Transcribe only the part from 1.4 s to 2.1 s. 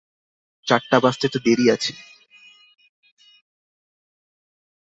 দেরি আছে।